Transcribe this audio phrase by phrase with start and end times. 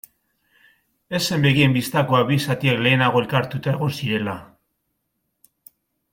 [1.19, 4.35] Ez zen begien bistakoa bi zatiak lehenago elkartuta egon zirela.